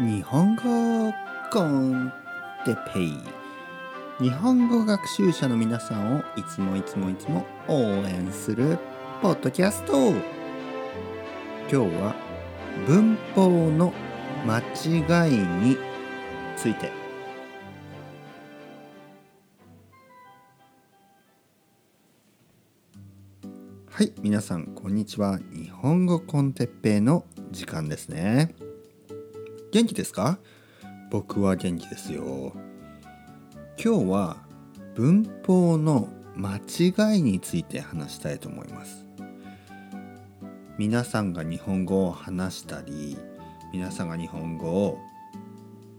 [0.00, 1.12] 日本語
[1.52, 2.10] コン
[2.64, 3.18] テペイ。
[4.18, 8.78] 日本語学習者の皆さんをいつもいつもいつも応援する
[9.20, 9.92] ポッドキャスト。
[10.10, 10.16] 今
[11.68, 12.14] 日は
[12.86, 13.92] 文法の
[14.46, 15.76] 間違いに
[16.56, 16.90] ついて。
[23.90, 25.38] はい皆さんこんにちは。
[25.52, 28.54] 日本語コンテッペイの時間ですね。
[29.72, 30.40] 元気ですか？
[31.12, 32.52] 僕は元気ですよ。
[33.82, 34.36] 今日は
[34.96, 39.06] 文法の間違いについて話したいと思います。
[40.76, 43.16] 皆さんが日本語を話したり
[43.72, 44.98] 皆さんが日本語を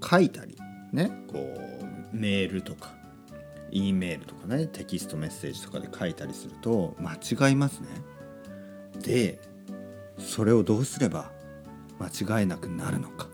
[0.04, 0.58] 書いたり
[0.92, 2.94] ねこうメールとか
[3.72, 7.14] E メールとかねテキストメッセージとかで書いたりすると間
[7.50, 7.88] 違いますね。
[9.02, 9.40] で
[10.18, 11.32] それをどうすれば
[12.00, 13.31] 間違えなくなるのか。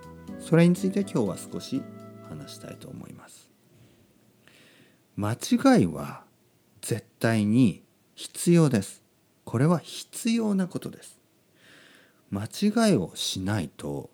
[0.48, 1.84] それについて今日は少し
[2.30, 3.49] 話したいと思います。
[5.18, 6.24] 間違いは
[6.82, 7.84] 絶対に
[8.16, 9.04] 必要です。
[9.44, 11.20] これは必要なことです。
[12.32, 14.10] 間違いをしないと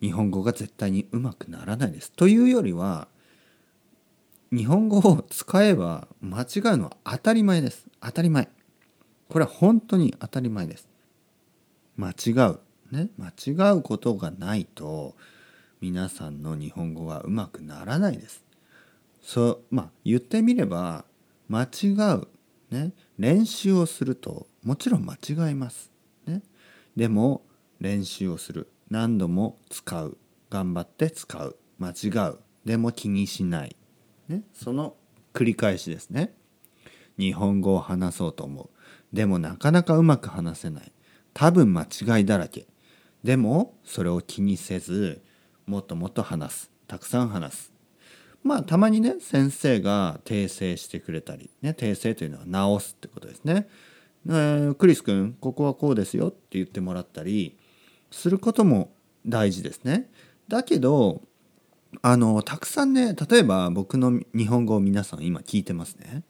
[0.00, 2.12] 日本語が絶対にうまくならないです。
[2.12, 3.06] というよりは
[4.50, 7.86] 日本語を使えば間違うのは当たり前です。
[8.00, 8.48] 当たり前。
[9.28, 10.88] これは本当に当たり前です。
[11.98, 12.60] 間違う。
[12.90, 13.10] ね。
[13.18, 15.14] 間違うことがないと
[15.80, 18.44] 皆さんの日本語はうまくならないです。
[19.22, 21.04] そうまあ言ってみれば
[21.48, 22.28] 間違う、
[22.70, 25.90] ね、練習をするともちろん間違います、
[26.26, 26.42] ね、
[26.96, 27.42] でも
[27.80, 28.68] 練習をする。
[28.90, 30.16] 何度も使う。
[30.48, 31.56] 頑張って使う。
[31.78, 32.38] 間違う。
[32.64, 33.76] でも気にしない。
[34.28, 34.96] ね、その
[35.34, 36.34] 繰り返しですね。
[37.18, 38.68] 日本語を話そうと思う。
[39.12, 40.92] でもなかなかうまく話せない。
[41.34, 42.66] 多分間違いだらけ。
[43.22, 45.22] でもそれを気にせず
[45.66, 46.70] もっともっと話す。
[46.86, 47.72] たくさん話す。
[48.42, 53.68] まあたまにね先生が訂正してくれたり、ね、訂正というのは直すってことですね。
[54.28, 57.56] えー、クリス君ここはこうですよって言ってもらったり
[58.10, 58.92] することも
[59.26, 60.08] 大事ですね。
[60.46, 61.22] だけど
[62.02, 66.22] あのたくさんね例えば僕の日本語を皆さん今聞いてますね。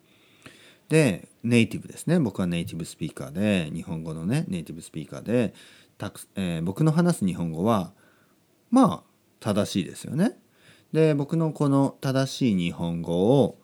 [0.89, 5.53] でネイティブですね僕はネイティブスピーカーで日本語のねネイティブスピーカーで
[5.99, 7.93] たく、えー、僕の話す日本語は
[8.71, 9.06] まあ
[9.41, 10.39] 正しいですよね。
[10.93, 13.59] で僕のこの正しい日本語を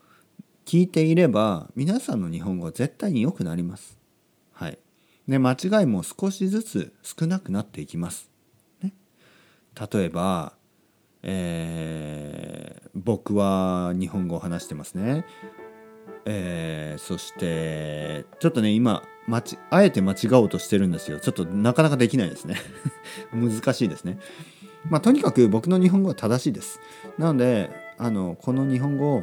[0.66, 3.98] 聞いていれば皆さんの日本語は絶対に良くなります。
[4.52, 4.78] はい。
[5.28, 8.30] で間違いも少しずつ少なくなっていきます。
[8.82, 8.92] ね、
[9.92, 10.54] 例えば
[11.22, 15.24] えー、僕は日本語を話してますね。
[16.24, 19.02] えー、そしてちょっとね今
[19.70, 22.56] あえて間違おうとしてるんですよちょっとなかなかできないですね
[23.34, 24.18] 難しいですね
[24.90, 26.80] まあとにかく僕の日本語は正しいです。
[27.18, 29.22] なのであのこの日本語を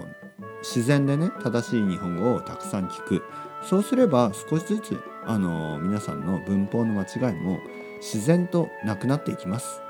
[0.62, 3.24] 自然でね正しい日本語をたくさん聞く。
[3.64, 7.59] そうすれば少しずつあの皆さんの文法の間違いも
[7.97, 9.81] 自然となくなっていきます。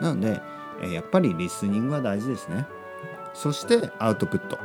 [0.00, 0.40] なので
[0.92, 2.66] やっぱりリスニングは大事ですね。
[3.34, 4.58] そしてアウトプット、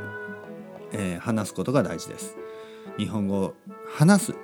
[0.92, 2.36] えー、話すことが大事です。
[2.96, 3.54] 日本語を
[3.86, 4.34] 話す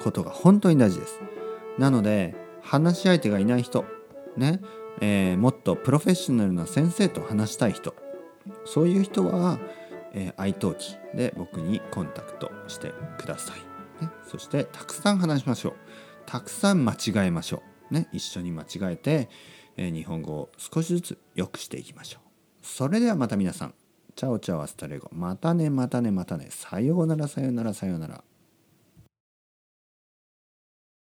[0.00, 1.20] ことが本当に大事です。
[1.78, 3.84] なので話し相手がいない人
[4.36, 4.60] ね、
[5.00, 7.94] えー、もっとプロフェッショナルな先生と話したい人
[8.64, 9.58] そういう人は、
[10.12, 15.74] えー、愛登記で僕にコンタクトしてください、ね、そしてたくさん話しましょう
[16.24, 19.28] たくさん間違えましょう、ね、一緒に間違えて
[19.76, 22.66] え日本語を少しずつ良くしていきましょう。
[22.66, 23.74] それではまた皆さん、
[24.14, 25.08] ciao ciao hasta luego。
[25.12, 26.48] またねまたねまたね。
[26.50, 28.24] さようならさようならさようなら。